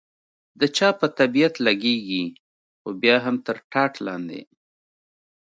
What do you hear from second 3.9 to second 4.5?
لاندې.